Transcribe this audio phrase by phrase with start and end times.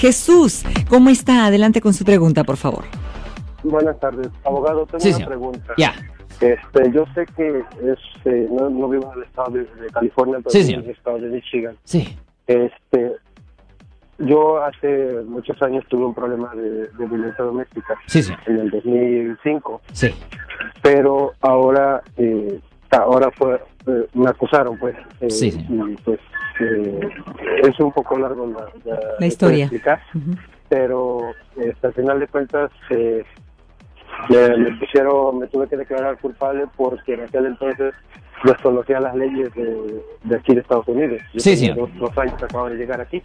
[0.00, 1.44] Jesús, ¿cómo está?
[1.44, 2.84] Adelante con su pregunta, por favor.
[3.62, 4.86] Buenas tardes, abogado.
[4.86, 5.28] Tengo Sí, una señor.
[5.28, 5.74] pregunta.
[5.76, 5.92] Ya.
[6.40, 10.50] Este, yo sé que este, no, no vivo en el estado de, de California, pero
[10.64, 11.76] Sí, en el estado de Michigan.
[11.84, 12.16] Sí.
[12.46, 13.12] Este,
[14.20, 19.82] yo hace muchos años tuve un problema de, de violencia doméstica Sí, en el 2005,
[19.92, 20.14] Sí.
[20.80, 22.58] pero ahora, eh,
[22.98, 24.96] ahora fue, eh, me acusaron, pues.
[25.20, 25.66] eh, Sí, sí.
[25.68, 26.18] Y pues
[26.60, 27.00] eh,
[27.62, 29.64] es un poco largo la, la- La historia.
[29.64, 30.00] explicar,
[30.68, 31.20] pero
[31.56, 33.24] este, al final de cuentas eh,
[34.28, 37.94] me, me pusieron, me tuve que declarar culpable porque en aquel entonces
[38.44, 41.20] desconocía las leyes de, de aquí de Estados Unidos.
[41.32, 41.76] Yo Sí, señor.
[41.76, 43.22] Dos, dos años acabo de llegar aquí.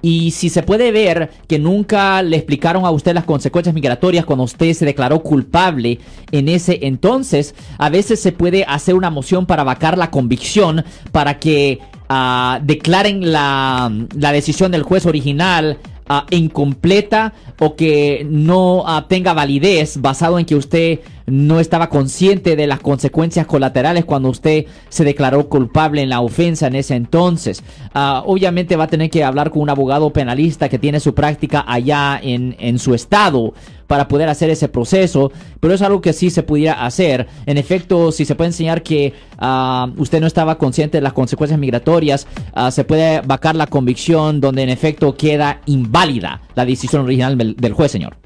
[0.01, 4.45] Y si se puede ver que nunca le explicaron a usted las consecuencias migratorias cuando
[4.45, 5.99] usted se declaró culpable
[6.31, 11.37] en ese entonces, a veces se puede hacer una moción para vacar la convicción para
[11.37, 15.77] que ah, declaren la, la decisión del juez original
[16.11, 20.99] ah, incompleta o que no ah, tenga validez basado en que usted
[21.31, 26.67] no estaba consciente de las consecuencias colaterales cuando usted se declaró culpable en la ofensa
[26.67, 27.63] en ese entonces.
[27.93, 31.63] Ah, obviamente va a tener que hablar con un abogado penalista que tiene su práctica
[31.65, 33.53] allá en, en su estado
[33.87, 35.31] para poder hacer ese proceso,
[35.61, 37.27] pero es algo que sí se pudiera hacer.
[37.45, 41.59] En efecto, si se puede enseñar que ah, usted no estaba consciente de las consecuencias
[41.59, 47.37] migratorias, ah, se puede vacar la convicción donde en efecto queda inválida la decisión original
[47.37, 48.20] del juez, señor.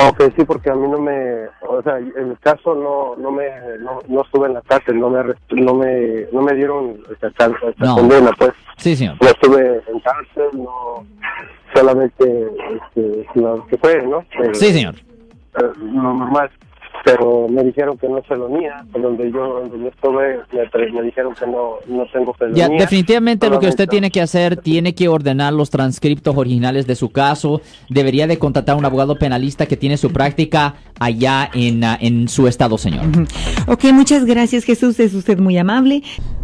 [0.00, 3.44] Ok, sí, porque a mí no me, o sea, en mi caso no, no me,
[3.80, 7.48] no, no estuve en la cárcel, no me, no me, no me dieron esta, esta
[7.78, 7.96] No.
[7.96, 8.52] condena, pues.
[8.76, 9.16] Sí, señor.
[9.20, 11.04] No estuve en cárcel, no,
[11.74, 14.20] solamente, este, lo que fue, ¿no?
[14.20, 14.94] Eh, Sí, señor.
[14.94, 16.48] eh, lo normal.
[17.04, 21.46] Pero me dijeron que no felonía, donde yo, donde yo estuve, me, me dijeron que
[21.46, 22.68] no, no tengo felonía.
[22.68, 26.94] Ya, definitivamente lo que usted tiene que hacer, tiene que ordenar los transcriptos originales de
[26.94, 27.60] su caso.
[27.88, 32.28] Debería de contratar a un abogado penalista que tiene su práctica allá en, ah, en
[32.28, 33.06] su estado, señor.
[33.66, 36.02] Ok, muchas gracias Jesús, es usted muy amable.